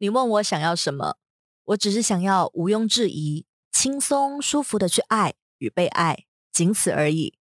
[0.00, 1.16] 你问我想要什么，
[1.64, 7.34] 我只是想要毋庸置疑、轻松舒服的去爱与被爱，仅此而已，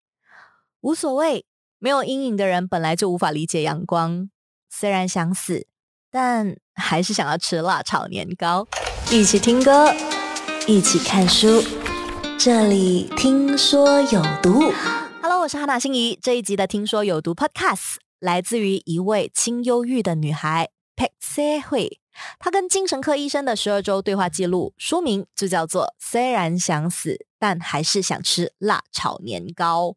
[0.82, 1.46] 无所谓。
[1.78, 4.32] 没有阴影的人本来就无法理解阳光。
[4.68, 5.68] 虽然想死，
[6.10, 8.68] 但还是想要吃辣炒年糕。
[9.12, 9.94] 一起听歌，
[10.68, 11.62] 一起看书，
[12.40, 14.74] 这里听说有毒。
[15.22, 16.18] Hello，我是哈娜心怡。
[16.20, 22.00] 这一集的听说有毒 Podcast 来自于一位轻忧郁的女孩 Pek Se Hui。
[22.40, 29.90] 他跟精神科医生的十二周对话记录，书名就叫做《虽然想死，但还是想吃辣炒年糕》。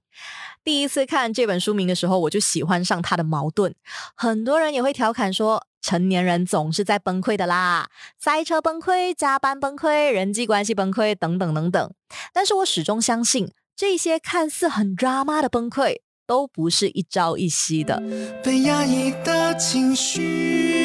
[0.62, 3.74] 第一次看这本书名的时候，我就喜欢上他的矛盾。
[4.14, 11.94] 很多人也会调侃说，成年人总是在崩溃的啦，塞车崩溃、加班崩溃、人际关系崩溃等等等等。
[12.34, 18.02] 但是我始终相信，这些看似很 drama 的崩溃，都不是一朝一夕的。
[18.44, 20.79] 被压抑的情绪，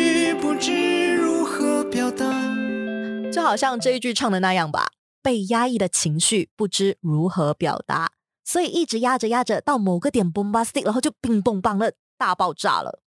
[3.45, 4.87] 好像这一句唱的那样吧。
[5.21, 8.11] 被压抑的情绪不知如何表达，
[8.43, 13.01] 所以一直压着压着，到某个点 bombastic，然后就冰崩棒了，大爆炸了。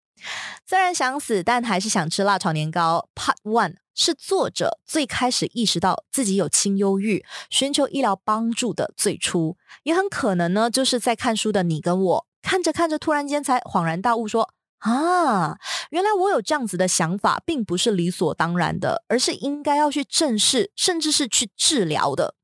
[0.67, 3.09] 虽然想死，但还是想吃辣炒年糕。
[3.15, 14.51] Part One 是作者最开始意识到自己有轻忧郁，寻求医疗帮助的最初，也很可能呢，就是在看书的你跟我，看着看着，突然间才恍然大悟，说。
[14.79, 15.59] 啊，
[15.91, 22.35] 原来我有这样子的想法，并不是理所当然的，而是应该要去正视，甚至是去治疗的。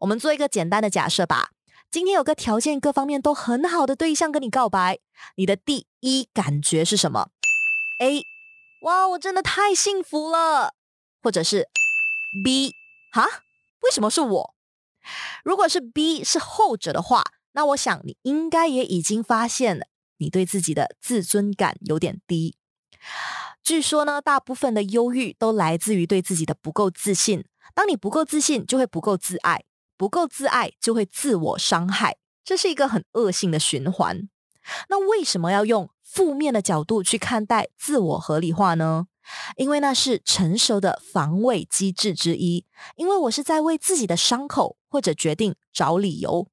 [0.00, 1.50] 我们做一个简单的假设吧。
[1.90, 4.98] 今天有个条件各方面都很好的对象跟你告白，
[5.36, 7.28] 你的第一感觉是什么
[8.00, 8.22] ？A，
[8.82, 10.74] 哇，我真的太幸福了。
[11.22, 11.68] 或者是
[12.44, 12.74] B，
[13.12, 13.24] 哈，
[13.80, 14.54] 为什么是我？
[15.44, 17.22] 如果是 B 是后者的话，
[17.52, 19.86] 那我想你应该也已经发现了。
[20.18, 22.56] 你对自己的自尊感有点低。
[23.62, 27.44] 据说呢，大部分的忧郁都来自于对自己的不够自信。
[27.74, 29.60] 当你不够自信，就会不够自爱；
[29.96, 32.18] 不够自爱，就会自我伤害。
[32.44, 34.28] 这是一个很恶性的循环。
[34.88, 39.06] 那为什么要用负面的角度去看待自我合理化呢？
[39.56, 42.66] 因为那是成熟的防卫机制之一。
[42.96, 46.46] 因为我是在为自己的伤口或者决定找理由。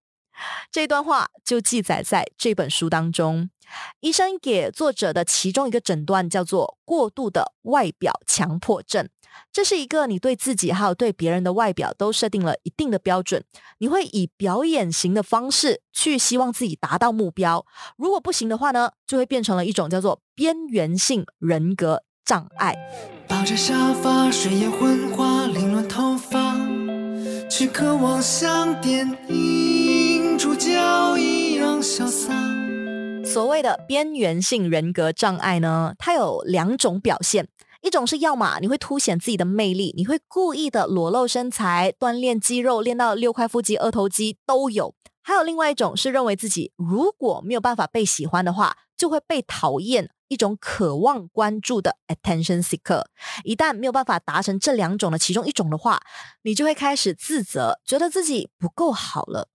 [0.72, 3.50] 这段话就记载在这本书当中。
[4.00, 9.10] 医生给作者的其中一个诊断叫做过度的外表强迫症。
[9.52, 13.44] 这是一个你对自己还有对别人的外表都设定了一定的标准，
[13.78, 17.66] 你会以表演型的方式去希望自己达到目标。
[17.96, 22.76] 如果不行的话呢，就会变成了一种叫做边缘性人格障碍。
[23.30, 26.58] 抱着沙发，睡眼昏花，凌乱头发，
[27.50, 32.61] 却渴望像电影主角一样潇洒。
[33.34, 37.48] 所谓的边缘性人格障碍呢，它有两种表现，
[37.82, 53.06] 一种是要么你会凸显自己的魅力，你会故意的裸露身材，锻炼肌肉，练到六块腹肌、二头肌都有；还有另外一种是认为自己如果没有办法被喜欢的话，就会被讨厌，一种渴望关注的 attention seeker。
[53.46, 56.02] 一旦没有办法达成这两种的其中一种的话，
[56.42, 59.48] 你就会开始自责，觉得自己不够好了。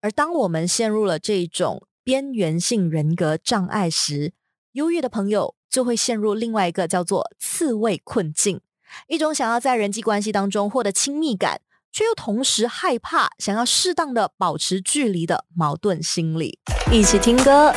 [0.00, 4.32] 而当我们陷入了这种，边缘性人格障碍时，
[4.72, 8.60] 忧郁的朋友就会陷入另外一个叫做刺猬困境，
[9.08, 11.60] 一种想要在人际关系当中获得亲密感，
[11.92, 16.58] 却又同时害怕想要适当的保持距离的矛盾心理。
[16.90, 17.72] 一起听歌，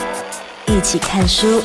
[0.67, 1.61] 一起看书。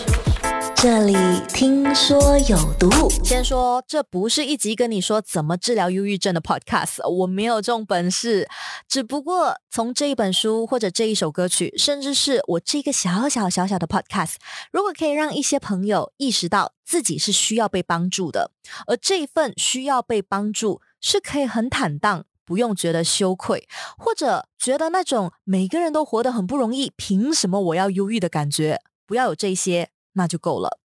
[0.82, 1.14] 这里
[1.46, 2.88] 听说有毒。
[3.22, 8.48] 先说，这不是一集跟你说怎么治疗忧郁症的 podcast，我没有这种本事。
[8.88, 14.36] 只不过从这一本书，或者这一首歌曲，甚至是我这个小小小小的 podcast，
[14.72, 18.50] 如果可以让一些朋友意识到自己是需要被帮助的，
[18.86, 29.90] 而这一份需要被帮助是可以很坦荡，不用觉得羞愧，或者觉得那种每个人都活得很不容易，凭什么我要忧郁的感觉，不要有这些。
[30.14, 30.78] 那就够了。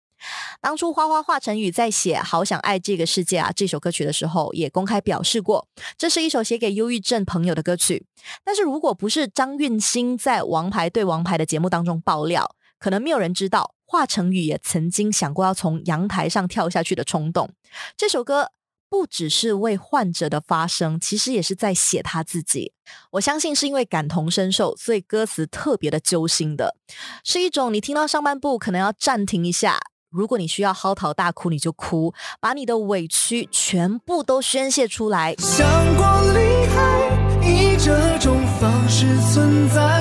[0.61, 8.05] 当初花花华晨宇在写《好想爱这个世界》啊这首歌曲的时候，也公开表示过，这是一首写给忧郁症朋友的歌曲。
[8.43, 17.49] 但是如果不是张运兴在《王牌对王牌》的节目当中爆料，可能没有人知道华晨宇也曾经想过要从阳台上跳下去的冲动。
[17.97, 18.51] 这首歌。
[18.93, 22.73] 不只是为患者的发声，其实也是在写他自己。
[23.13, 26.75] 我相信是因为感同身受，所以歌词特别的揪心的，
[27.23, 29.79] 是一种你听到上半部可能要暂停一下。
[30.11, 35.33] 如果你需要嚎啕大哭，你就哭，把你的委屈全部都宣泄出来。
[35.39, 37.09] 想过离开，
[37.41, 39.92] 以这种方式存在，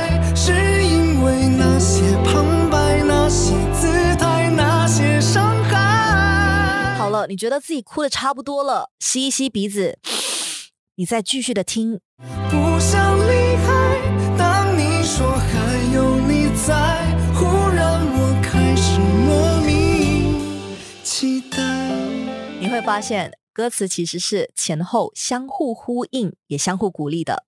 [7.22, 9.98] 了，你觉得自己哭的差不多了，吸一吸鼻子，
[10.96, 12.00] 你再继续的听。
[12.50, 21.58] 不想离开，当你说还有你在，忽然我开始莫名期待。
[22.60, 27.44] 你会发现，歌词其实是前后相互呼应，也相互鼓励的。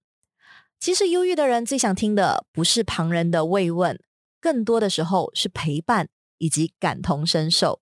[0.79, 3.99] 其实，忧郁的人最想听的不是旁人的慰问，
[4.41, 7.81] 更多的时候是陪伴以及感同身受。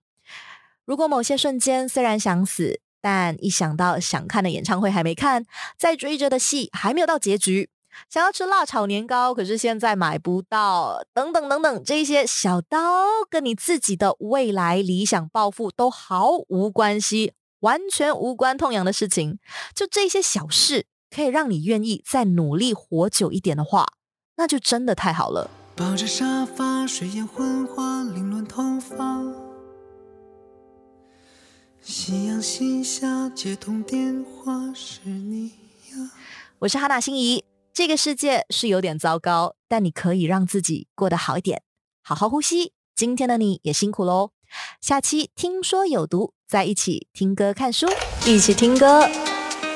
[0.85, 5.45] 如果某些瞬间虽然想死，但一想到想看的演唱会还没看，
[5.79, 7.71] 在追着的戏还没有到结局，
[8.09, 19.39] 想要吃辣炒年糕，可是现在买不到，等等等等，这些小刀跟你自己的未来理想抱负都毫无关系，完全无关痛痒的事情，
[19.75, 23.87] 就这些小事可以让你愿意再努力活久一点的话，
[24.37, 25.51] 那就真的太好了。
[25.75, 29.42] 抱着沙发，睡眼昏花，凌乱头发。
[31.85, 36.13] 夕阳西下，接通电话是你呀。
[36.61, 37.45] 我是哈娜心怡。
[37.75, 41.63] 这个世界是有点糟糕，但你可以让自己过得好一点，
[42.01, 42.73] 好好呼吸。
[42.95, 44.31] 今天的你也辛苦喽。
[44.81, 47.89] 下期听说有毒，在一起听歌看书，
[48.25, 49.09] 一起听歌，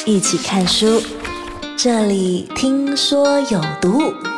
[0.06, 1.02] 一起看书。
[1.76, 4.36] 这里听说有毒。